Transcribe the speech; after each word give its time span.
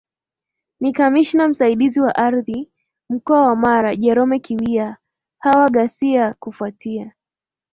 ni 0.79 0.93
Kamishna 0.93 1.47
Msaidizi 1.47 2.01
wa 2.01 2.15
Ardhi 2.15 2.69
mkoa 3.09 3.47
wa 3.47 3.55
Mara 3.55 3.95
Jerome 3.95 4.39
Kiwia 4.39 4.97
Hawa 5.39 5.69
Ghasia 5.69 6.33
kufuatia 6.39 7.13